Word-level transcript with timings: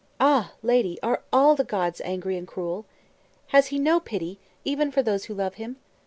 Ah! 0.19 0.53
lady, 0.63 0.97
are 1.03 1.21
all 1.31 1.55
the 1.55 1.63
gods 1.63 2.01
angry 2.03 2.35
and 2.35 2.47
cruel? 2.47 2.87
Has 3.49 3.67
he 3.67 3.77
no 3.77 3.99
pity, 3.99 4.39
even 4.65 4.89
for 4.89 5.03
those 5.03 5.25
who 5.25 5.35
love 5.35 5.53
him? 5.61 5.75